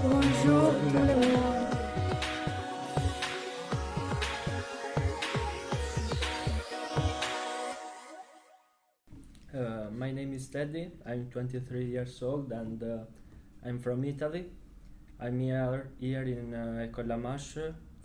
Bonjour 0.00 0.70
tout 0.74 0.94
le 0.94 1.00
monde. 1.00 1.66
Uh, 9.52 9.90
my 9.90 10.12
name 10.12 10.34
is 10.34 10.48
Teddy. 10.48 10.92
I'm 11.04 11.28
23 11.30 11.84
years 11.84 12.22
old 12.22 12.52
and 12.52 12.80
uh, 12.80 12.98
I'm 13.66 13.80
from 13.80 14.04
Italy. 14.04 14.46
I'm 15.20 15.40
here, 15.40 15.90
here 15.98 16.22
in 16.22 16.54
uh, 16.54 16.86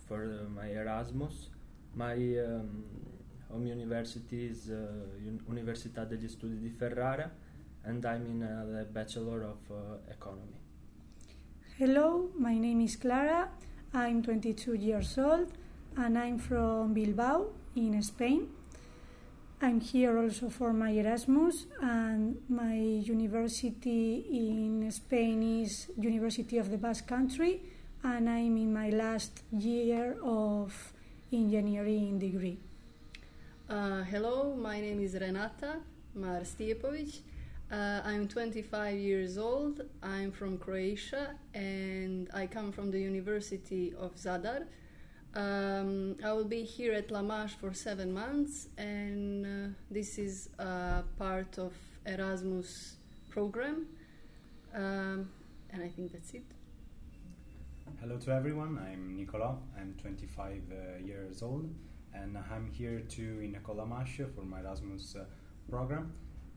for 0.08 0.24
uh, 0.24 0.48
my 0.50 0.66
Erasmus. 0.66 1.50
My 1.94 2.14
um, 2.14 2.84
home 3.48 3.66
university 3.68 4.46
is 4.46 4.68
uh, 4.68 5.46
Università 5.46 6.04
degli 6.04 6.26
Studi 6.26 6.58
di 6.58 6.70
Ferrara 6.70 7.30
and 7.84 8.04
I'm 8.04 8.26
in 8.26 8.42
uh, 8.42 8.64
the 8.78 8.84
Bachelor 8.84 9.44
of 9.44 9.58
uh, 9.70 10.10
Economy. 10.10 10.63
Hello, 11.76 12.30
my 12.38 12.56
name 12.56 12.82
is 12.82 12.94
Clara. 12.94 13.48
I'm 13.92 14.22
22 14.22 14.74
years 14.74 15.18
old 15.18 15.50
and 15.96 16.16
I'm 16.16 16.38
from 16.38 16.94
Bilbao 16.94 17.46
in 17.74 18.00
Spain. 18.00 18.46
I'm 19.60 19.80
here 19.80 20.16
also 20.16 20.50
for 20.50 20.72
my 20.72 20.90
Erasmus 20.90 21.66
and 21.82 22.40
my 22.48 22.76
university 22.76 24.24
in 24.30 24.88
Spain 24.92 25.64
is 25.64 25.88
University 25.98 26.58
of 26.58 26.70
the 26.70 26.78
Basque 26.78 27.08
Country 27.08 27.60
and 28.04 28.30
I'm 28.30 28.56
in 28.56 28.72
my 28.72 28.90
last 28.90 29.42
year 29.50 30.16
of 30.22 30.92
engineering 31.32 32.20
degree. 32.20 32.56
Uh, 33.68 34.04
hello, 34.04 34.54
my 34.54 34.80
name 34.80 35.00
is 35.00 35.14
Renata 35.14 35.80
Marstiepovic. 36.16 37.18
Uh, 37.74 38.00
I'm 38.04 38.28
25 38.28 38.96
years 38.96 39.36
old. 39.36 39.80
I'm 40.00 40.30
from 40.30 40.58
Croatia 40.58 41.34
and 41.54 42.30
I 42.32 42.46
come 42.46 42.70
from 42.70 42.92
the 42.92 43.00
University 43.00 43.92
of 43.98 44.14
Zadar. 44.14 44.66
Um, 45.34 46.14
I 46.24 46.32
will 46.34 46.44
be 46.44 46.62
here 46.62 46.92
at 46.92 47.08
Lamache 47.08 47.56
for 47.56 47.74
seven 47.74 48.12
months, 48.12 48.68
and 48.78 49.44
uh, 49.44 49.68
this 49.90 50.18
is 50.18 50.50
part 51.18 51.58
of 51.58 51.72
Erasmus 52.06 52.98
program. 53.30 53.86
Um, 54.72 55.28
and 55.72 55.82
I 55.82 55.88
think 55.88 56.12
that's 56.12 56.32
it. 56.32 56.44
Hello 58.00 58.18
to 58.18 58.30
everyone, 58.30 58.78
I'm 58.88 59.16
Nicola, 59.16 59.56
I'm 59.76 59.96
25 60.00 60.62
uh, 60.70 61.04
years 61.04 61.42
old 61.42 61.74
and 62.12 62.38
I'm 62.38 62.70
here 62.70 63.00
too 63.00 63.40
in 63.42 63.56
Lamache 63.66 64.32
for 64.32 64.42
my 64.42 64.60
Erasmus 64.60 65.16
uh, 65.16 65.24
program 65.68 66.12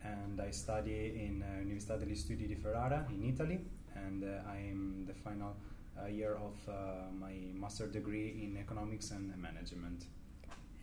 and 0.07 0.39
I 0.39 0.51
study 0.51 1.25
in 1.25 1.41
uh, 1.41 1.61
Università 1.61 1.97
degli 1.97 2.15
Studi 2.15 2.47
di 2.47 2.55
Ferrara 2.55 3.05
in 3.09 3.23
Italy 3.23 3.59
and 4.05 4.23
uh, 4.23 4.49
I'm 4.49 5.05
the 5.05 5.13
final 5.13 5.55
uh, 5.99 6.07
year 6.07 6.35
of 6.35 6.55
uh, 6.67 7.11
my 7.19 7.33
master 7.53 7.87
degree 7.87 8.43
in 8.43 8.57
economics 8.57 9.11
and 9.11 9.35
management. 9.37 10.05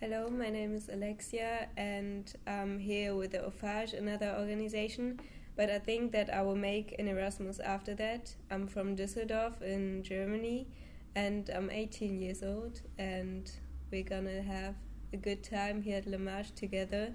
Hello, 0.00 0.28
my 0.28 0.50
name 0.50 0.74
is 0.74 0.88
Alexia, 0.88 1.68
and 1.76 2.34
I'm 2.46 2.78
here 2.78 3.14
with 3.14 3.30
the 3.30 3.38
OFAJ, 3.38 3.96
another 3.96 4.34
organization. 4.38 5.20
But 5.56 5.70
I 5.70 5.78
think 5.78 6.10
that 6.12 6.34
I 6.34 6.42
will 6.42 6.56
make 6.56 6.96
an 6.98 7.06
Erasmus 7.06 7.60
after 7.60 7.94
that. 7.94 8.34
I'm 8.50 8.66
from 8.66 8.96
Düsseldorf 8.96 9.62
in 9.62 10.02
Germany, 10.02 10.66
and 11.14 11.48
I'm 11.48 11.70
18 11.70 12.18
years 12.18 12.42
old, 12.42 12.80
and 12.98 13.50
we're 13.90 14.02
gonna 14.02 14.42
have 14.42 14.74
a 15.12 15.16
good 15.16 15.44
time 15.44 15.80
here 15.80 15.98
at 15.98 16.06
Lamache 16.06 16.54
together 16.56 17.14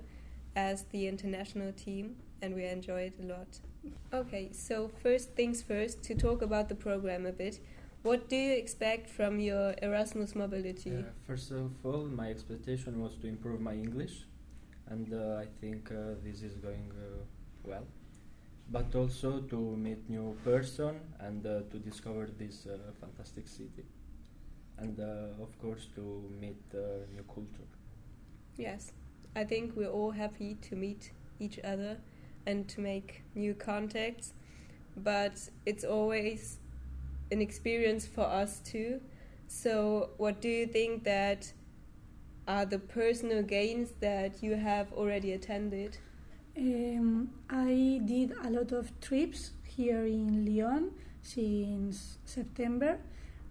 as 0.56 0.84
the 0.92 1.08
international 1.08 1.72
team, 1.74 2.16
and 2.42 2.56
we 2.56 2.66
enjoy 2.66 3.02
it 3.02 3.14
a 3.22 3.26
lot. 3.26 3.60
Okay, 4.14 4.50
so 4.52 4.90
first 5.02 5.36
things 5.36 5.62
first, 5.62 6.04
to 6.04 6.16
talk 6.16 6.42
about 6.42 6.70
the 6.70 6.76
program 6.76 7.26
a 7.26 7.32
bit. 7.32 7.60
What 8.02 8.30
do 8.30 8.36
you 8.36 8.54
expect 8.54 9.10
from 9.10 9.40
your 9.40 9.76
Erasmus 9.82 10.34
mobility? 10.36 10.96
Uh, 10.96 11.04
first 11.28 11.52
of 11.52 11.72
all, 11.84 12.06
my 12.06 12.30
expectation 12.30 13.02
was 13.02 13.16
to 13.18 13.28
improve 13.28 13.60
my 13.60 13.74
English, 13.74 14.26
and 14.88 15.14
uh, 15.14 15.42
I 15.44 15.48
think 15.60 15.92
uh, 15.92 16.16
this 16.24 16.42
is 16.42 16.56
going 16.56 16.92
uh, 16.98 17.24
well. 17.64 17.86
But 18.72 18.96
also 18.96 19.42
to 19.42 19.56
meet 19.76 20.10
new 20.10 20.38
person 20.44 21.00
and 21.20 21.46
uh, 21.46 21.62
to 21.72 21.80
discover 21.80 22.28
this 22.38 22.68
uh, 22.68 22.78
fantastic 23.02 23.48
city, 23.48 23.86
and 24.78 25.00
uh, 25.00 25.44
of 25.44 25.60
course 25.60 25.88
to 25.96 26.24
meet 26.40 26.62
uh, 26.74 27.06
new 27.14 27.24
culture. 27.24 27.68
Yes, 28.58 28.92
I 29.36 29.44
think 29.44 29.76
we're 29.76 29.90
all 29.92 30.12
happy 30.12 30.58
to 30.62 30.76
meet 30.76 31.12
each 31.40 31.60
other 31.64 31.98
and 32.46 32.68
to 32.70 32.82
make 32.82 33.24
new 33.36 33.54
contacts, 33.54 34.34
but 34.98 35.50
it's 35.66 35.84
always 35.84 36.60
an 37.32 37.42
experience 37.42 38.06
for 38.06 38.26
us 38.26 38.60
too. 38.60 39.02
So, 39.48 40.10
what 40.18 40.42
do 40.42 40.50
you 40.50 40.68
think 40.68 41.04
that 41.04 41.52
are 42.48 42.66
the 42.66 42.80
personal 42.80 43.44
gains 43.44 43.92
that 44.00 44.42
you 44.42 44.56
have 44.56 44.92
already 44.94 45.34
attended? 45.34 45.98
Um, 46.58 47.30
I 47.50 48.02
did 48.06 48.34
a 48.44 48.50
lot 48.50 48.72
of 48.72 49.00
trips 49.00 49.52
here 49.64 50.06
in 50.06 50.46
Lyon 50.46 50.92
since 51.22 52.18
September, 52.26 52.98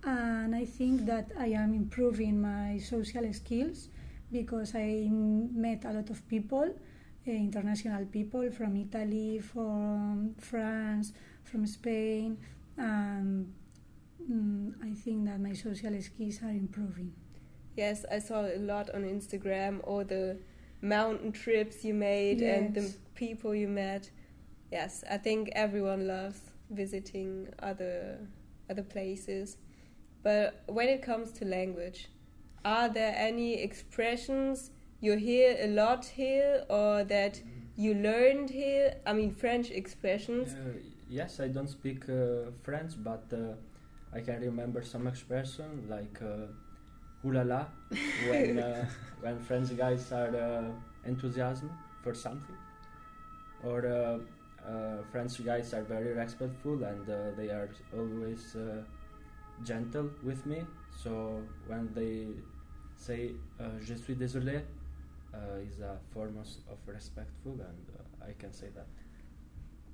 and 0.05 0.55
I 0.55 0.65
think 0.65 1.07
that 1.07 1.31
I 1.39 1.47
am 1.47 1.75
improving 1.75 2.41
my 2.41 2.79
social 2.79 3.33
skills 3.33 3.89
because 4.31 4.75
I 4.75 5.09
met 5.11 5.85
a 5.85 5.93
lot 5.93 6.11
of 6.11 6.27
people, 6.29 6.75
uh, 7.27 7.31
international 7.31 8.07
people 8.07 8.51
from 8.51 8.77
Italy, 8.77 9.41
from 9.41 10.35
France, 10.39 11.13
from 11.45 11.67
Spain, 11.67 12.39
and 12.77 13.53
mm, 14.31 14.75
I 14.83 14.95
think 14.95 15.27
that 15.27 15.41
my 15.41 15.53
social 15.53 16.01
skills 16.01 16.41
are 16.43 16.51
improving. 16.51 17.13
Yes, 17.77 18.05
I 18.11 18.19
saw 18.19 18.43
a 18.47 18.59
lot 18.59 18.91
on 18.95 19.03
Instagram, 19.03 19.81
all 19.85 20.05
the 20.05 20.39
mountain 20.81 21.33
trips 21.33 21.85
you 21.85 21.95
made 21.95 22.41
and 22.41 22.75
the 22.75 22.93
people 23.15 23.55
you 23.55 23.69
met. 23.69 24.11
Yes, 24.71 25.05
I 25.11 25.17
think 25.19 25.51
everyone 25.55 26.07
loves 26.07 26.41
visiting 26.71 27.49
other 27.61 28.19
other 28.71 28.83
places. 28.83 29.57
But 30.23 30.63
when 30.67 30.89
it 30.89 31.03
comes 31.03 31.33
to 31.33 31.45
language, 31.45 32.09
are 32.65 32.89
there 32.89 33.15
any 33.17 33.55
expressions 33.55 34.71
you 35.01 35.17
hear 35.17 35.57
a 35.61 35.69
lot 35.69 36.05
here 36.05 36.65
or 36.69 37.05
that 37.05 37.41
you 37.77 37.95
learned 37.95 38.51
here? 38.51 38.95
I 39.07 39.13
mean 39.13 39.31
French 39.31 39.71
expressions. 39.71 40.55
Uh, 40.55 40.79
yes, 41.09 41.41
I 41.41 41.49
don't 41.49 41.69
speak 41.69 42.09
uh, 42.09 42.51
French, 42.63 42.93
but 43.03 43.25
uh, 43.33 43.55
I 44.13 44.21
can 44.21 44.41
remember 44.41 44.83
some 44.83 45.07
expression 45.07 45.87
like 45.89 46.21
uh, 46.23 47.27
"ooh 47.27 47.33
la 47.33 47.43
la" 47.43 47.67
when 48.29 48.59
uh, 48.59 48.85
when 49.21 49.39
French 49.39 49.77
guys 49.77 50.13
are 50.13 50.35
uh, 50.37 51.09
enthusiasm 51.09 51.71
for 52.03 52.15
something, 52.15 52.57
or 53.65 53.87
uh, 53.87 54.19
uh, 54.69 55.03
French 55.11 55.45
guys 55.45 55.73
are 55.75 55.83
very 55.83 56.13
respectful 56.13 56.83
and 56.85 57.09
uh, 57.09 57.31
they 57.37 57.49
are 57.49 57.71
always 57.97 58.57
uh, 58.57 58.83
gentle 59.65 60.11
with 60.23 60.45
me. 60.47 60.65
So 61.03 61.43
when 61.67 61.93
they 61.95 62.27
say 62.97 63.33
uh, 63.61 63.79
"je 63.81 63.95
suis 63.97 64.15
désolé," 64.15 64.63
uh, 65.35 65.61
is 65.69 65.81
a 65.81 65.99
form 66.13 66.37
of, 66.39 66.79
respectful, 66.87 67.53
and 67.53 67.87
uh, 67.99 68.27
I 68.29 68.33
can 68.39 68.53
say 68.53 68.69
that. 68.75 68.87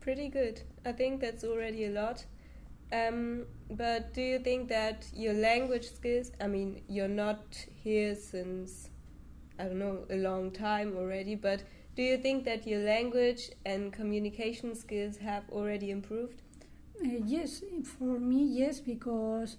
Pretty 0.00 0.28
good. 0.28 0.60
I 0.84 0.92
think 0.92 1.20
that's 1.20 1.44
already 1.44 1.86
a 1.86 1.90
lot. 1.90 2.24
Um, 2.92 3.46
but 3.70 4.12
do 4.14 4.20
you 4.20 4.38
think 4.38 4.68
that 4.68 5.06
your 5.14 5.32
language 5.32 5.90
skills, 5.90 6.30
I 6.40 6.46
mean, 6.46 6.82
you're 6.88 7.08
not 7.08 7.42
here 7.82 8.14
since, 8.14 8.90
I 9.58 9.64
don't 9.64 9.78
know, 9.78 10.04
a 10.10 10.16
long 10.16 10.50
time 10.52 10.94
already, 10.96 11.34
but 11.34 11.62
do 11.96 12.02
you 12.02 12.18
think 12.18 12.44
that 12.44 12.66
your 12.66 12.80
language 12.80 13.50
and 13.64 13.92
communication 13.92 14.74
skills 14.74 15.16
have 15.16 15.44
already 15.50 15.90
improved? 15.90 16.42
Uh, 17.02 17.08
yes, 17.26 17.62
for 17.84 18.18
me, 18.18 18.44
yes, 18.44 18.80
because 18.80 19.56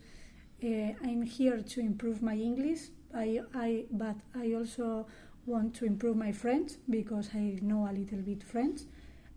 uh, 0.64 0.68
I'm 1.04 1.22
here 1.22 1.60
to 1.62 1.80
improve 1.80 2.22
my 2.22 2.36
English. 2.36 2.90
I, 3.14 3.42
I, 3.54 3.86
but 3.92 4.16
I 4.36 4.54
also 4.54 5.06
want 5.46 5.76
to 5.76 5.86
improve 5.86 6.18
my 6.18 6.32
French 6.32 6.74
because 6.90 7.30
I 7.34 7.58
know 7.62 7.88
a 7.90 7.94
little 7.94 8.20
bit 8.20 8.44
French. 8.44 8.82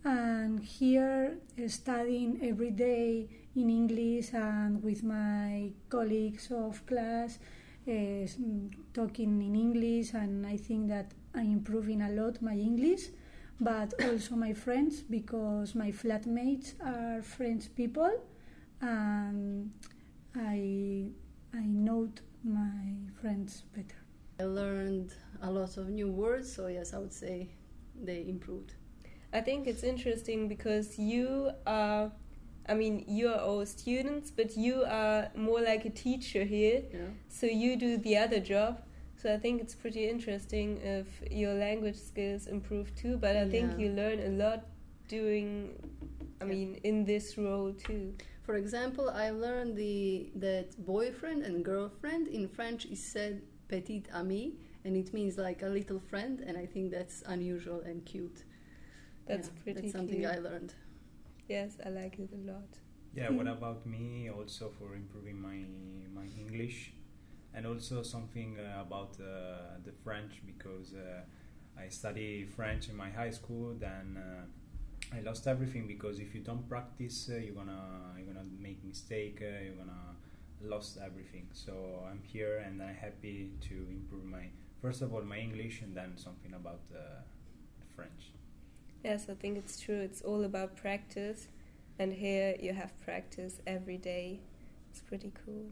And 0.04 0.60
here, 0.60 1.36
uh, 1.62 1.68
studying 1.68 2.40
every 2.42 2.70
day 2.70 3.28
in 3.54 3.68
English 3.68 4.32
and 4.32 4.82
with 4.82 5.02
my 5.02 5.70
colleagues 5.90 6.50
of 6.50 6.84
class, 6.86 7.38
uh, 7.86 8.26
talking 8.94 9.42
in 9.42 9.54
English, 9.54 10.14
and 10.14 10.46
I 10.46 10.56
think 10.56 10.88
that 10.88 11.12
I'm 11.34 11.52
improving 11.52 12.02
a 12.02 12.10
lot 12.10 12.40
my 12.42 12.54
English 12.54 13.08
but 13.60 13.92
also 14.04 14.36
my 14.36 14.52
friends 14.52 15.02
because 15.02 15.74
my 15.74 15.90
flatmates 15.90 16.74
are 16.84 17.22
French 17.22 17.74
people 17.74 18.10
and 18.80 19.70
I 20.36 21.10
I 21.52 21.64
know 21.64 22.08
my 22.44 22.94
friends 23.20 23.62
better. 23.74 23.96
I 24.40 24.44
learned 24.44 25.12
a 25.42 25.50
lot 25.50 25.76
of 25.76 25.88
new 25.88 26.10
words, 26.10 26.52
so 26.52 26.68
yes, 26.68 26.94
I 26.94 26.98
would 26.98 27.12
say 27.12 27.48
they 28.00 28.24
improved. 28.28 28.74
I 29.32 29.40
think 29.40 29.66
it's 29.66 29.82
interesting 29.82 30.48
because 30.48 30.98
you 30.98 31.50
are, 31.66 32.12
I 32.68 32.74
mean, 32.74 33.04
you 33.08 33.28
are 33.28 33.40
all 33.40 33.66
students, 33.66 34.30
but 34.30 34.56
you 34.56 34.84
are 34.84 35.30
more 35.34 35.60
like 35.60 35.84
a 35.84 35.90
teacher 35.90 36.44
here. 36.44 36.82
Yeah. 36.92 37.00
So 37.28 37.46
you 37.46 37.76
do 37.76 37.96
the 37.98 38.16
other 38.16 38.40
job. 38.40 38.82
So 39.18 39.34
I 39.34 39.38
think 39.38 39.60
it's 39.60 39.74
pretty 39.74 40.08
interesting 40.08 40.78
if 40.82 41.22
your 41.30 41.54
language 41.54 41.96
skills 41.96 42.46
improve 42.46 42.94
too. 42.94 43.16
But 43.16 43.36
I 43.36 43.46
think 43.48 43.78
you 43.78 43.90
learn 43.90 44.20
a 44.20 44.28
lot 44.44 44.64
doing, 45.08 45.74
I 46.40 46.44
Yeah. 46.44 46.50
mean, 46.54 46.74
in 46.84 47.04
this 47.04 47.36
role 47.36 47.72
too. 47.72 48.14
For 48.42 48.54
example, 48.56 49.10
I 49.10 49.30
learned 49.30 49.76
the 49.76 50.30
that 50.36 50.68
boyfriend 50.86 51.42
and 51.44 51.64
girlfriend 51.64 52.28
in 52.28 52.48
French 52.48 52.86
is 52.86 53.02
said 53.02 53.42
petit 53.68 54.04
ami, 54.14 54.54
and 54.84 54.96
it 54.96 55.12
means 55.12 55.36
like 55.36 55.62
a 55.62 55.68
little 55.68 56.00
friend, 56.00 56.40
and 56.46 56.56
I 56.56 56.66
think 56.66 56.90
that's 56.92 57.22
unusual 57.26 57.80
and 57.80 58.04
cute. 58.06 58.44
That's 59.26 59.48
Yeah, 59.48 59.62
pretty 59.64 59.80
That's 59.80 59.92
something 59.92 60.20
cute. 60.20 60.32
I 60.34 60.38
learned. 60.38 60.74
Yes, 61.48 61.78
I 61.84 61.88
like 61.90 62.18
it 62.18 62.30
a 62.32 62.36
lot. 62.52 62.78
Yeah, 63.14 63.30
what 63.30 63.46
about 63.48 63.86
me 63.86 64.30
also 64.30 64.70
for 64.78 64.94
improving 64.94 65.40
my 65.40 65.58
my 66.14 66.26
English 66.38 66.92
and 67.58 67.66
also 67.66 68.02
something 68.04 68.56
uh, 68.58 68.82
about 68.82 69.16
uh, 69.20 69.78
the 69.84 69.90
French 70.04 70.40
because 70.46 70.94
uh, 70.94 71.80
I 71.84 71.88
study 71.88 72.44
French 72.44 72.88
in 72.88 72.96
my 72.96 73.10
high 73.10 73.30
school 73.30 73.74
then 73.78 74.18
I 75.12 75.20
lost 75.20 75.46
everything 75.48 75.88
because 75.88 76.20
if 76.20 76.34
you 76.34 76.40
don't 76.40 76.68
practice 76.68 77.28
you're 77.28 77.54
gonna 77.54 77.82
you're 78.16 78.32
gonna 78.32 78.46
make 78.60 78.84
mistake 78.84 79.38
you're 79.40 79.80
gonna 79.82 80.14
lost 80.62 80.98
everything 81.04 81.48
so 81.52 81.72
I'm 82.08 82.22
here 82.22 82.62
and 82.64 82.80
I'm 82.80 82.94
happy 82.94 83.50
to 83.68 83.74
improve 83.90 84.24
my 84.24 84.46
first 84.80 85.02
of 85.02 85.12
all 85.12 85.22
my 85.22 85.38
English 85.38 85.82
and 85.82 85.96
then 85.96 86.12
something 86.16 86.54
about 86.54 86.82
uh, 86.94 87.22
French 87.96 88.32
Yes, 89.04 89.26
I 89.30 89.34
think 89.34 89.56
it's 89.56 89.78
true. 89.80 90.00
It's 90.00 90.22
all 90.22 90.44
about 90.44 90.76
practice. 90.76 91.48
And 91.98 92.12
here 92.12 92.56
you 92.60 92.72
have 92.72 92.92
practice 93.00 93.60
every 93.66 93.96
day. 93.96 94.40
It's 94.90 95.00
pretty 95.00 95.32
cool. 95.44 95.66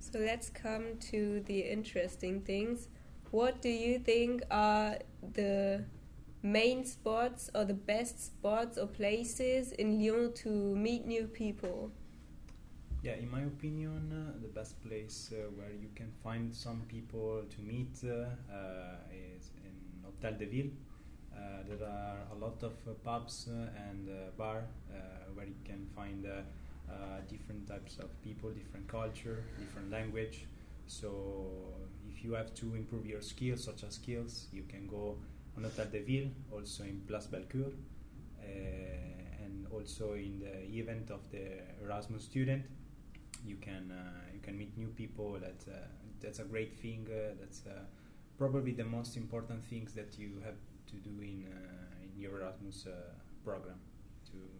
So 0.00 0.18
let's 0.18 0.48
come 0.48 0.98
to 1.10 1.40
the 1.46 1.60
interesting 1.60 2.40
things. 2.42 2.88
What 3.30 3.60
do 3.60 3.68
you 3.68 3.98
think 3.98 4.42
are 4.50 4.98
the 5.34 5.84
main 6.42 6.84
spots 6.84 7.50
or 7.54 7.64
the 7.64 7.74
best 7.74 8.24
spots 8.24 8.78
or 8.78 8.86
places 8.86 9.72
in 9.72 9.98
Lyon 9.98 10.32
to 10.34 10.48
meet 10.48 11.06
new 11.06 11.26
people? 11.26 11.92
Yeah, 13.02 13.14
in 13.14 13.30
my 13.30 13.42
opinion, 13.42 14.12
uh, 14.12 14.40
the 14.40 14.48
best 14.48 14.80
place 14.82 15.30
uh, 15.32 15.50
where 15.56 15.70
you 15.70 15.88
can 15.94 16.10
find 16.22 16.54
some 16.54 16.82
people 16.88 17.42
to 17.48 17.60
meet 17.62 18.00
uh, 18.04 18.26
uh, 18.52 18.96
is 19.12 19.50
in 19.64 20.02
Hotel 20.04 20.38
de 20.38 20.46
Ville. 20.46 20.70
Uh, 21.32 21.62
there 21.68 21.86
are 21.86 22.18
a 22.32 22.34
lot 22.34 22.60
of 22.62 22.72
uh, 22.88 22.92
pubs 23.04 23.46
and 23.46 24.08
uh, 24.08 24.30
bar 24.36 24.64
where 25.34 25.46
you 25.46 25.54
can 25.64 25.86
find 25.94 26.26
uh, 26.90 27.20
different 27.28 27.66
types 27.66 27.98
of 27.98 28.10
people, 28.22 28.50
different 28.50 28.88
culture, 28.88 29.44
different 29.58 29.90
language. 29.90 30.46
So 30.86 31.74
if 32.08 32.24
you 32.24 32.32
have 32.32 32.54
to 32.54 32.74
improve 32.74 33.06
your 33.06 33.20
skills, 33.20 33.64
such 33.64 33.84
as 33.84 33.94
skills, 33.94 34.46
you 34.52 34.64
can 34.68 34.86
go 34.86 35.16
on 35.56 35.64
Hotel 35.64 35.86
de 35.92 36.00
Ville, 36.00 36.30
also 36.52 36.84
in 36.84 37.00
Place 37.06 37.26
Bellecour, 37.26 37.72
uh, 37.72 39.44
and 39.44 39.66
also 39.72 40.14
in 40.14 40.40
the 40.40 40.78
event 40.78 41.10
of 41.10 41.20
the 41.30 41.60
Erasmus 41.84 42.24
student 42.24 42.64
you 43.44 43.56
can 43.56 43.92
uh, 43.92 44.20
you 44.32 44.40
can 44.40 44.58
meet 44.58 44.76
new 44.76 44.88
people. 44.88 45.38
That 45.38 45.60
uh, 45.70 45.86
that's 46.20 46.38
a 46.38 46.44
great 46.44 46.76
thing. 46.78 47.06
Uh, 47.10 47.34
that's 47.40 47.62
probably 48.36 48.72
the 48.72 48.84
most 48.84 49.16
important 49.16 49.64
things 49.64 49.92
that 49.94 50.18
you 50.18 50.40
have 50.44 50.56
to 50.90 50.96
do 50.96 51.10
in 51.20 51.46
in 52.02 52.20
your 52.20 52.40
Erasmus 52.40 52.86
program 53.44 53.78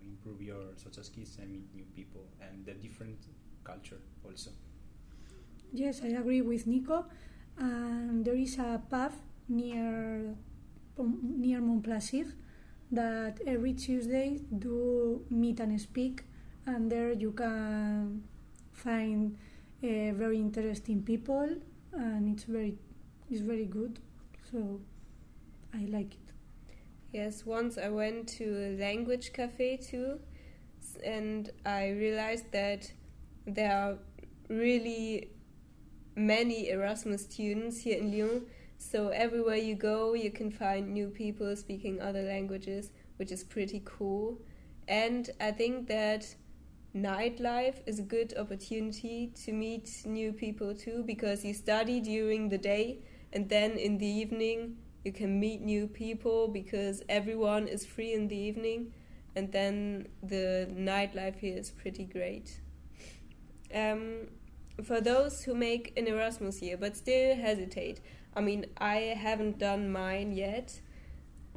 improve 0.02 0.42
your 0.42 0.62
social 0.76 1.02
skills 1.04 1.38
and 1.40 1.52
meet 1.52 1.74
new 1.74 1.84
people 1.94 2.26
and 2.40 2.64
the 2.66 2.74
different 2.74 3.18
culture 3.64 4.00
also. 4.24 4.50
Yes, 5.72 6.00
I 6.02 6.08
agree 6.08 6.40
with 6.42 6.66
Nico. 6.66 7.06
And 7.58 8.24
there 8.24 8.34
is 8.36 8.58
a 8.58 8.80
pub 8.90 9.12
near 9.48 10.34
near 10.98 11.60
Montplaisir 11.60 12.32
that 12.90 13.40
every 13.46 13.74
Tuesday 13.74 14.40
do 14.58 15.24
meet 15.30 15.60
and 15.60 15.78
speak, 15.80 16.24
and 16.66 16.90
there 16.90 17.12
you 17.12 17.32
can 17.32 18.22
find 18.72 19.36
uh, 19.82 20.12
very 20.14 20.38
interesting 20.38 21.02
people, 21.02 21.48
and 21.92 22.28
it's 22.34 22.44
very 22.44 22.76
it's 23.30 23.40
very 23.42 23.66
good. 23.66 23.98
So 24.50 24.80
I 25.74 25.86
like 25.86 26.14
it. 26.14 26.27
Yes, 27.10 27.46
once 27.46 27.78
I 27.78 27.88
went 27.88 28.28
to 28.36 28.44
a 28.44 28.78
language 28.78 29.32
cafe 29.32 29.78
too, 29.78 30.20
and 31.02 31.50
I 31.64 31.88
realized 31.88 32.52
that 32.52 32.92
there 33.46 33.72
are 33.72 33.98
really 34.54 35.30
many 36.14 36.68
Erasmus 36.68 37.22
students 37.22 37.80
here 37.80 37.98
in 37.98 38.12
Lyon. 38.12 38.42
So 38.76 39.08
everywhere 39.08 39.56
you 39.56 39.74
go, 39.74 40.12
you 40.12 40.30
can 40.30 40.50
find 40.50 40.92
new 40.92 41.08
people 41.08 41.56
speaking 41.56 41.98
other 41.98 42.22
languages, 42.22 42.90
which 43.16 43.32
is 43.32 43.42
pretty 43.42 43.80
cool. 43.86 44.38
And 44.86 45.30
I 45.40 45.52
think 45.52 45.88
that 45.88 46.26
nightlife 46.94 47.76
is 47.86 47.98
a 47.98 48.02
good 48.02 48.34
opportunity 48.36 49.32
to 49.44 49.52
meet 49.52 50.02
new 50.04 50.32
people 50.32 50.74
too, 50.74 51.04
because 51.06 51.42
you 51.42 51.54
study 51.54 52.00
during 52.00 52.50
the 52.50 52.58
day, 52.58 52.98
and 53.32 53.48
then 53.48 53.72
in 53.72 53.96
the 53.96 54.06
evening 54.06 54.76
you 55.08 55.12
can 55.12 55.40
meet 55.40 55.62
new 55.62 55.86
people 55.86 56.48
because 56.48 57.02
everyone 57.08 57.66
is 57.66 57.86
free 57.86 58.12
in 58.12 58.28
the 58.28 58.36
evening, 58.36 58.92
and 59.34 59.50
then 59.52 60.06
the 60.22 60.68
nightlife 60.70 61.38
here 61.38 61.56
is 61.56 61.70
pretty 61.70 62.04
great. 62.04 62.60
Um, 63.74 64.28
for 64.84 65.00
those 65.00 65.44
who 65.44 65.54
make 65.54 65.84
an 65.96 66.06
Erasmus 66.06 66.60
year 66.60 66.76
but 66.76 66.94
still 66.94 67.34
hesitate, 67.34 68.02
I 68.36 68.42
mean, 68.42 68.66
I 68.76 68.96
haven't 69.26 69.58
done 69.58 69.90
mine 69.90 70.32
yet. 70.32 70.78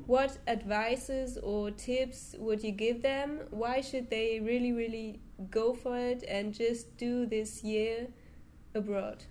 What 0.05 0.37
advices 0.47 1.37
or 1.37 1.71
tips 1.71 2.33
would 2.39 2.63
you 2.63 2.71
give 2.71 3.01
them? 3.01 3.41
Why 3.49 3.81
should 3.81 4.09
they 4.09 4.39
really, 4.39 4.71
really 4.71 5.19
go 5.49 5.73
for 5.73 5.97
it 5.97 6.23
and 6.23 6.53
just 6.53 6.95
do 6.95 7.25
this 7.25 7.65
year 7.65 8.07
abroad? 8.73 9.25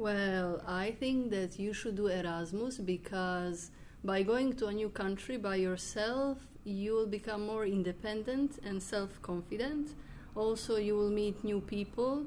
Well, 0.00 0.62
I 0.66 0.92
think 0.92 1.28
that 1.28 1.58
you 1.58 1.74
should 1.74 1.96
do 1.96 2.06
Erasmus 2.06 2.78
because 2.78 3.70
by 4.02 4.22
going 4.22 4.54
to 4.54 4.68
a 4.68 4.72
new 4.72 4.88
country 4.88 5.36
by 5.36 5.56
yourself, 5.56 6.38
you 6.64 6.94
will 6.94 7.06
become 7.06 7.46
more 7.46 7.66
independent 7.66 8.60
and 8.64 8.82
self 8.82 9.20
confident. 9.20 9.90
Also, 10.34 10.76
you 10.76 10.96
will 10.96 11.10
meet 11.10 11.44
new 11.44 11.60
people, 11.60 12.24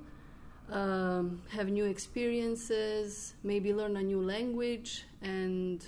um, 0.70 1.42
have 1.50 1.68
new 1.68 1.86
experiences, 1.86 3.34
maybe 3.42 3.74
learn 3.74 3.98
a 3.98 4.04
new 4.04 4.22
language, 4.22 5.06
and 5.24 5.84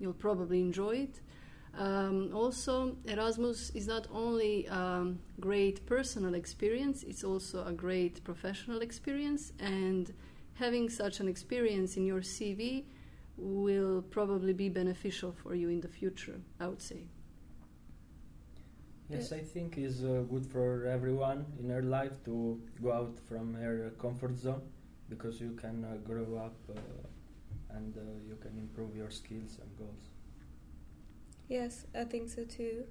you'll 0.00 0.14
probably 0.14 0.62
enjoy 0.62 1.08
it. 1.08 1.20
Um, 1.76 2.30
also, 2.34 2.96
Erasmus 3.04 3.68
is 3.74 3.86
not 3.86 4.06
only 4.10 4.64
a 4.64 5.12
great 5.40 5.84
personal 5.84 6.32
experience, 6.32 7.02
it's 7.02 7.22
also 7.22 7.66
a 7.66 7.72
great 7.72 8.24
professional 8.24 8.80
experience, 8.80 9.52
and 9.60 10.14
having 10.58 10.88
such 10.88 11.20
an 11.20 11.28
experience 11.28 11.96
in 11.96 12.04
your 12.06 12.20
CV 12.20 12.84
will 13.36 14.02
probably 14.02 14.52
be 14.52 14.68
beneficial 14.68 15.32
for 15.32 15.54
you 15.54 15.68
in 15.68 15.80
the 15.80 15.88
future, 15.88 16.40
I 16.58 16.66
would 16.68 16.82
say. 16.82 17.02
Yes, 19.10 19.32
I 19.32 19.38
think 19.40 19.78
it's 19.78 20.02
uh, 20.02 20.24
good 20.28 20.44
for 20.44 20.84
everyone 20.86 21.46
in 21.58 21.70
her 21.70 21.82
life 21.82 22.22
to 22.24 22.60
go 22.82 22.92
out 22.92 23.18
from 23.28 23.54
her 23.54 23.90
comfort 23.98 24.36
zone 24.36 24.60
because 25.08 25.40
you 25.40 25.52
can 25.52 25.84
uh, 25.84 25.96
grow 26.04 26.36
up 26.36 26.56
uh, 26.68 26.78
and 27.76 27.96
uh, 27.96 28.00
you 28.28 28.36
can 28.40 28.58
improve 28.58 28.94
your 28.94 29.08
skills 29.10 29.58
and 29.62 29.70
goals. 29.78 30.04
Yes, 31.48 31.86
I 31.94 32.04
think 32.04 32.28
so 32.28 32.44
too. 32.44 32.84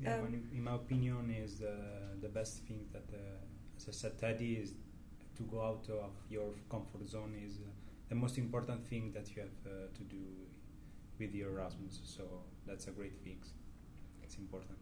Yeah, 0.00 0.14
Um, 0.16 0.22
when- 0.22 0.48
in 0.52 0.62
my 0.62 0.74
opinion, 0.76 1.30
is 1.30 1.62
uh, 1.62 2.14
the 2.20 2.28
best 2.28 2.62
thing 2.66 2.86
that, 2.92 3.08
uh, 3.12 3.76
as 3.76 3.88
I 3.88 3.92
said, 3.92 4.18
Teddy, 4.18 4.54
is 4.54 4.74
to 5.40 5.46
go 5.50 5.62
out 5.62 5.86
of 5.88 6.12
your 6.28 6.48
comfort 6.70 7.08
zone 7.08 7.34
is 7.46 7.56
uh, 7.58 7.70
the 8.10 8.14
most 8.14 8.36
important 8.36 8.86
thing 8.86 9.10
that 9.12 9.34
you 9.34 9.42
have 9.42 9.58
uh, 9.66 9.70
to 9.96 10.02
do 10.04 10.22
with 11.18 11.34
your 11.34 11.50
Erasmus. 11.50 12.00
So 12.04 12.24
that's 12.66 12.86
a 12.88 12.90
great 12.90 13.18
thing. 13.24 13.38
It's 14.22 14.36
important. 14.36 14.78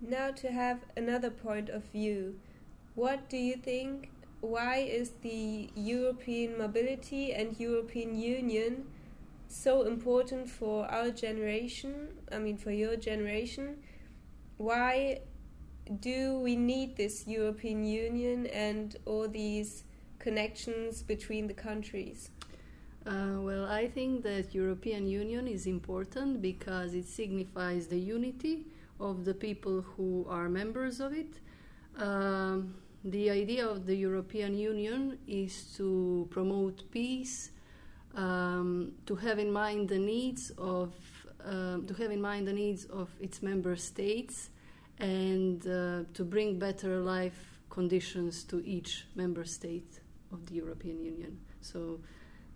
Now, 0.00 0.30
to 0.42 0.52
have 0.52 0.80
another 0.96 1.30
point 1.30 1.68
of 1.68 1.82
view, 1.84 2.38
what 2.94 3.28
do 3.28 3.36
you 3.36 3.56
think? 3.56 4.10
Why 4.40 4.76
is 4.76 5.10
the 5.22 5.70
European 5.74 6.58
mobility 6.58 7.32
and 7.32 7.58
European 7.58 8.16
Union 8.16 8.84
so 9.48 9.82
important 9.82 10.48
for 10.48 10.86
our 10.86 11.10
generation? 11.10 12.08
I 12.30 12.38
mean, 12.38 12.56
for 12.56 12.70
your 12.70 12.96
generation? 12.96 13.78
Why 14.58 15.20
do 16.00 16.38
we 16.40 16.56
need 16.56 16.96
this 16.96 17.26
European 17.26 17.84
Union 17.84 18.46
and 18.46 18.96
all 19.04 19.28
these 19.28 19.84
connections 20.18 21.02
between 21.02 21.46
the 21.46 21.54
countries? 21.54 22.30
Uh, 23.06 23.40
well, 23.40 23.66
I 23.66 23.86
think 23.86 24.24
that 24.24 24.52
European 24.52 25.06
Union 25.06 25.46
is 25.46 25.66
important 25.66 26.42
because 26.42 26.94
it 26.94 27.06
signifies 27.06 27.86
the 27.86 27.98
unity 27.98 28.66
of 28.98 29.24
the 29.24 29.34
people 29.34 29.82
who 29.82 30.26
are 30.28 30.48
members 30.48 30.98
of 30.98 31.12
it. 31.12 31.38
Um, 31.98 32.74
the 33.04 33.30
idea 33.30 33.64
of 33.64 33.86
the 33.86 33.94
European 33.94 34.56
Union 34.56 35.18
is 35.28 35.72
to 35.76 36.26
promote 36.30 36.90
peace, 36.90 37.50
um, 38.16 38.92
to 39.06 39.14
have 39.14 39.38
in 39.38 39.52
mind 39.52 39.88
the 39.88 39.98
needs 39.98 40.50
of 40.58 40.92
um, 41.44 41.86
to 41.86 41.94
have 41.94 42.10
in 42.10 42.20
mind 42.20 42.48
the 42.48 42.52
needs 42.52 42.86
of 42.86 43.08
its 43.20 43.40
member 43.40 43.76
states, 43.76 44.50
and 44.98 45.66
uh, 45.66 46.04
to 46.14 46.24
bring 46.24 46.58
better 46.58 46.98
life 47.00 47.60
conditions 47.70 48.44
to 48.44 48.64
each 48.64 49.06
member 49.14 49.44
state 49.44 50.00
of 50.32 50.46
the 50.46 50.54
European 50.54 51.02
Union. 51.02 51.38
So 51.60 52.00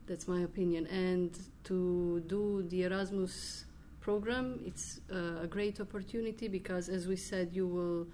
that's 0.07 0.27
my 0.27 0.41
opinion. 0.41 0.87
And 0.87 1.39
to 1.65 2.21
do 2.27 2.65
the 2.69 2.85
Erasmus 2.85 3.65
program, 4.01 4.61
it's 4.65 5.01
uh, 5.13 5.43
a 5.43 5.47
great 5.47 5.81
opportunity 5.81 6.49
because, 6.49 6.89
as 6.89 7.07
we 7.07 7.17
said, 7.17 7.53
you 7.53 7.67
will 7.67 8.07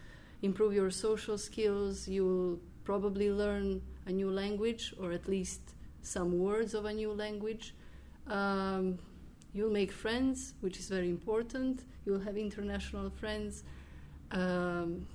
improve 0.42 0.74
your 0.74 0.90
social 0.90 1.38
skills, 1.38 2.08
you 2.08 2.24
will 2.24 2.60
probably 2.84 3.30
learn 3.30 3.80
a 4.06 4.12
new 4.12 4.30
language 4.30 4.94
or 5.00 5.12
at 5.12 5.28
least 5.28 5.60
some 6.02 6.38
words 6.38 6.74
of 6.74 6.84
a 6.84 6.92
new 6.92 7.12
language. 7.12 7.74
Um, 8.26 8.98
you'll 9.52 9.72
make 9.72 9.90
friends, 9.90 10.54
which 10.60 10.78
is 10.78 10.88
very 10.88 11.08
important. 11.08 11.84
You'll 12.04 12.20
have 12.20 12.36
international 12.36 13.10
friends, 13.10 13.64
um, 14.32 15.06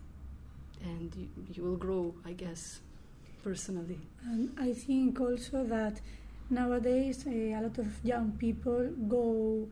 and 0.84 1.16
you, 1.16 1.28
you, 1.54 1.64
will 1.64 1.78
grow, 1.78 2.14
I 2.26 2.34
guess, 2.34 2.80
personally. 3.44 4.00
And 4.26 4.52
I 4.60 4.74
think 4.74 5.20
also 5.20 5.64
that 5.66 6.02
nowadays 6.50 7.26
uh, 7.28 7.32
a 7.32 7.62
lot 7.62 7.78
of 7.78 7.88
young 8.04 8.32
people 8.34 8.90
go 9.08 9.68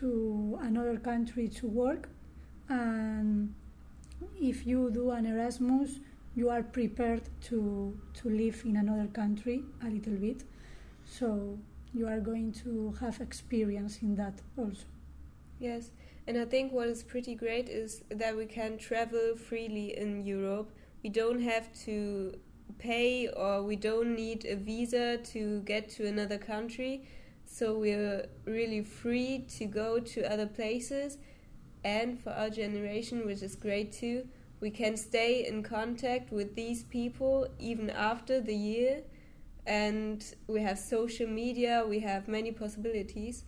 to 0.00 0.58
another 0.62 0.96
country 0.98 1.48
to 1.48 1.66
work, 1.66 2.08
and 2.68 3.54
if 4.40 4.66
you 4.66 4.90
do 4.90 5.10
an 5.10 5.26
Erasmus, 5.26 6.00
you 6.34 6.50
are 6.50 6.62
prepared 6.62 7.22
to 7.42 7.96
to 8.14 8.28
live 8.28 8.62
in 8.64 8.76
another 8.76 9.08
country 9.08 9.62
a 9.82 9.88
little 9.88 10.14
bit. 10.14 10.44
So 11.04 11.58
you 11.94 12.06
are 12.06 12.20
going 12.20 12.52
to 12.64 12.94
have 13.00 13.20
experience 13.20 13.98
in 14.02 14.14
that 14.16 14.40
also. 14.56 14.84
Yes, 15.58 15.90
and 16.28 16.36
I 16.36 16.44
think 16.44 16.72
what 16.74 16.88
is 16.88 17.02
pretty 17.02 17.34
great 17.34 17.70
is 17.70 18.02
that 18.10 18.36
we 18.36 18.44
can 18.44 18.76
travel 18.76 19.34
freely 19.34 19.96
in 19.96 20.26
Europe. 20.26 20.70
We 21.02 21.08
don't 21.08 21.40
have 21.40 21.72
to 21.86 22.38
pay 22.78 23.28
or 23.28 23.62
we 23.62 23.76
don't 23.76 24.14
need 24.14 24.44
a 24.44 24.54
visa 24.54 25.16
to 25.32 25.62
get 25.62 25.88
to 25.92 26.06
another 26.06 26.36
country. 26.36 27.08
So 27.46 27.78
we're 27.78 28.26
really 28.44 28.82
free 28.82 29.46
to 29.56 29.64
go 29.64 30.00
to 30.00 30.30
other 30.30 30.46
places. 30.46 31.16
And 31.82 32.20
for 32.20 32.28
our 32.28 32.50
generation, 32.50 33.24
which 33.24 33.42
is 33.42 33.56
great 33.56 33.92
too, 33.92 34.28
we 34.60 34.68
can 34.68 34.98
stay 34.98 35.46
in 35.46 35.62
contact 35.62 36.30
with 36.30 36.54
these 36.54 36.82
people 36.82 37.48
even 37.58 37.88
after 37.88 38.38
the 38.38 38.54
year 38.54 39.00
and 39.66 40.22
we 40.46 40.60
have 40.60 40.78
social 40.78 41.26
media, 41.26 41.86
we 41.88 42.00
have 42.00 42.28
many 42.28 42.52
possibilities. 42.52 43.44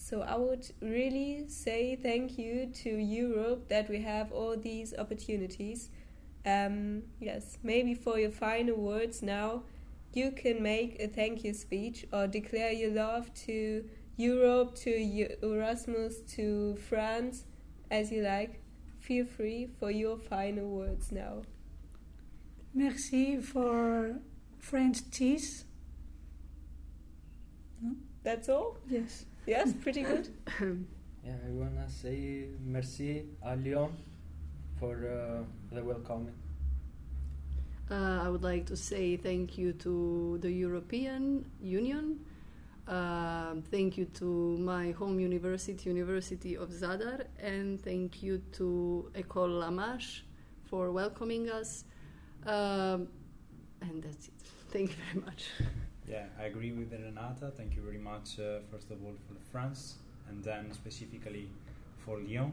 So 0.00 0.22
I 0.22 0.34
would 0.36 0.66
really 0.80 1.44
say 1.46 1.94
thank 1.94 2.38
you 2.38 2.70
to 2.82 2.90
Europe 2.90 3.68
that 3.68 3.88
we 3.90 4.00
have 4.00 4.32
all 4.32 4.56
these 4.56 4.94
opportunities. 4.98 5.90
Um, 6.46 7.02
yes, 7.20 7.58
maybe 7.62 7.94
for 7.94 8.18
your 8.18 8.30
final 8.30 8.76
words 8.76 9.22
now, 9.22 9.62
you 10.14 10.32
can 10.32 10.62
make 10.62 10.96
a 11.00 11.06
thank 11.06 11.44
you 11.44 11.52
speech 11.52 12.06
or 12.14 12.26
declare 12.26 12.72
your 12.72 12.92
love 12.92 13.32
to 13.46 13.84
Europe, 14.16 14.74
to 14.76 15.36
Erasmus, 15.42 16.22
to 16.34 16.76
France, 16.76 17.44
as 17.90 18.10
you 18.10 18.22
like. 18.22 18.58
Feel 18.98 19.26
free 19.26 19.66
for 19.78 19.90
your 19.90 20.16
final 20.16 20.66
words 20.66 21.12
now. 21.12 21.42
Merci 22.72 23.36
for 23.36 24.16
French 24.58 25.10
cheese. 25.10 25.66
No? 27.82 27.96
That's 28.24 28.48
all? 28.48 28.78
Yes. 28.88 29.26
Yes, 29.50 29.72
pretty 29.72 30.02
good. 30.02 30.28
yeah, 31.24 31.32
I 31.44 31.50
wanna 31.50 31.88
say 31.88 32.50
merci 32.64 33.24
à 33.42 33.56
Lyon 33.56 33.90
for 34.78 34.94
uh, 34.94 35.42
the 35.74 35.82
welcoming. 35.82 36.36
Uh, 37.90 38.20
I 38.22 38.28
would 38.28 38.44
like 38.44 38.64
to 38.66 38.76
say 38.76 39.16
thank 39.16 39.58
you 39.58 39.72
to 39.72 40.38
the 40.40 40.52
European 40.52 41.44
Union. 41.60 42.20
Uh, 42.86 43.56
thank 43.72 43.98
you 43.98 44.04
to 44.20 44.56
my 44.58 44.92
home 44.92 45.18
university, 45.18 45.90
University 45.90 46.56
of 46.56 46.68
Zadar, 46.70 47.24
and 47.42 47.82
thank 47.82 48.22
you 48.22 48.40
to 48.52 49.10
École 49.16 49.58
Lamache 49.62 50.20
for 50.62 50.92
welcoming 50.92 51.50
us. 51.50 51.82
Um, 52.46 53.08
and 53.82 54.00
that's 54.00 54.28
it. 54.28 54.34
Thank 54.70 54.90
you 54.90 54.96
very 55.12 55.24
much. 55.26 55.48
Yeah, 56.10 56.24
I 56.40 56.46
agree 56.46 56.72
with 56.72 56.92
Renata. 56.92 57.52
Thank 57.56 57.76
you 57.76 57.82
very 57.82 57.98
much, 57.98 58.40
uh, 58.40 58.58
first 58.68 58.90
of 58.90 58.98
all, 59.04 59.14
for 59.28 59.36
France, 59.52 59.98
and 60.28 60.42
then 60.42 60.72
specifically 60.72 61.48
for 61.98 62.18
Lyon, 62.18 62.52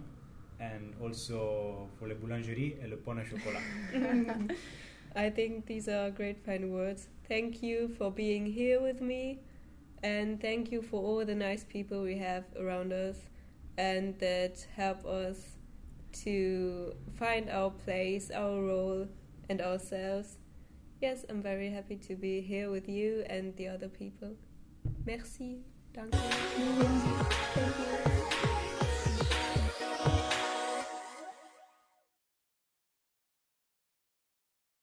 and 0.60 0.94
also 1.02 1.88
for 1.98 2.08
Le 2.08 2.14
Boulangerie 2.14 2.76
et 2.84 2.88
le 2.88 2.98
pain 2.98 3.18
au 3.18 3.24
chocolat. 3.26 3.62
I 5.16 5.32
think 5.32 5.66
these 5.66 5.88
are 5.90 6.12
great 6.12 6.38
final 6.46 6.70
words. 6.70 7.08
Thank 7.28 7.64
you 7.64 7.88
for 7.98 8.12
being 8.12 8.46
here 8.46 8.80
with 8.80 9.02
me, 9.02 9.40
and 10.04 10.40
thank 10.40 10.72
you 10.72 10.84
for 10.84 11.02
all 11.02 11.26
the 11.26 11.34
nice 11.34 11.64
people 11.64 12.04
we 12.04 12.20
have 12.20 12.44
around 12.60 12.94
us, 12.94 13.18
and 13.80 14.20
that 14.20 14.68
help 14.76 15.04
us 15.04 15.58
to 16.26 16.94
find 17.16 17.50
our 17.50 17.72
place, 17.72 18.30
our 18.30 18.62
role, 18.62 19.08
and 19.50 19.62
ourselves 19.62 20.38
Yes, 21.01 21.25
I'm 21.30 21.44
very 21.44 21.70
happy 21.70 21.96
to 22.08 22.16
be 22.16 22.42
here 22.42 22.72
with 22.72 22.89
you 22.89 23.24
and 23.30 23.56
the 23.56 23.68
other 23.68 23.88
people. 23.88 24.34
Merci. 25.06 25.62
Danke. 25.94 26.18
Thank 27.54 28.46
you. 28.46 28.57